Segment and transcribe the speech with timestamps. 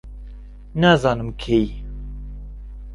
[0.81, 1.67] نازانم کەی